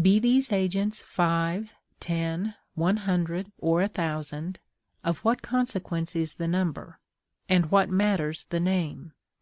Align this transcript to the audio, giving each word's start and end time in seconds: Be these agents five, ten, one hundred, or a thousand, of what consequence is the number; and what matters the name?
Be 0.00 0.18
these 0.18 0.50
agents 0.50 1.02
five, 1.02 1.74
ten, 2.00 2.54
one 2.74 2.96
hundred, 2.96 3.52
or 3.58 3.82
a 3.82 3.88
thousand, 3.88 4.60
of 5.04 5.18
what 5.18 5.42
consequence 5.42 6.16
is 6.16 6.32
the 6.36 6.48
number; 6.48 7.00
and 7.50 7.70
what 7.70 7.90
matters 7.90 8.46
the 8.48 8.60
name? 8.60 9.12